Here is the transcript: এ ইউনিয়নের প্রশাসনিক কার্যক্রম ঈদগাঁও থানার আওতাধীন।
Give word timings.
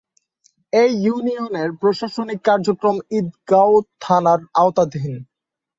এ 0.73 0.83
ইউনিয়নের 1.01 1.69
প্রশাসনিক 1.81 2.39
কার্যক্রম 2.45 2.95
ঈদগাঁও 3.17 3.75
থানার 4.01 4.39
আওতাধীন। 4.55 5.13